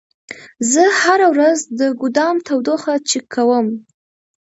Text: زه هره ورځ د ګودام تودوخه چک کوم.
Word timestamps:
زه 0.71 0.83
هره 1.01 1.27
ورځ 1.33 1.59
د 1.79 1.81
ګودام 1.99 2.35
تودوخه 2.47 2.93
چک 3.09 3.25
کوم. 3.35 3.65